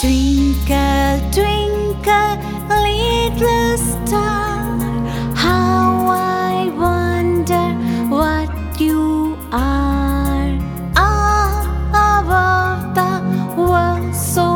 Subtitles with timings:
[0.00, 2.38] Twinkle, twinkle,
[2.70, 4.78] little star,
[5.34, 7.74] how I wonder
[8.08, 8.48] what
[8.80, 10.56] you are.
[10.96, 13.12] Ah, above the
[13.60, 14.49] world so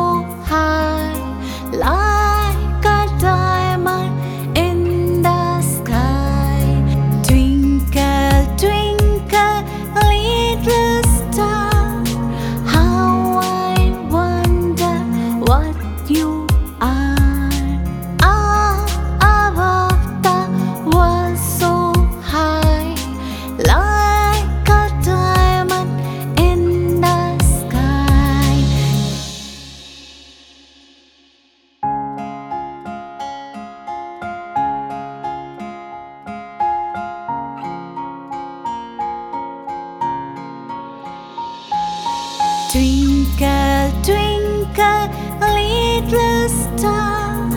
[42.75, 45.07] Twinkle, twinkle,
[45.39, 47.49] little star,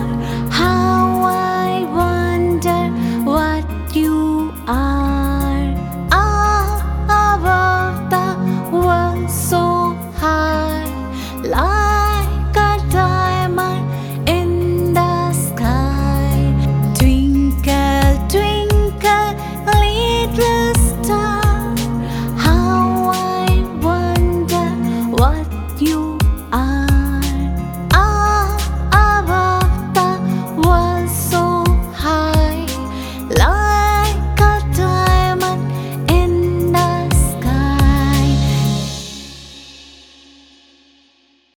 [0.48, 2.88] how I wonder
[3.28, 3.66] what
[3.96, 5.74] you are.
[6.12, 8.26] All over the
[8.70, 9.77] world, so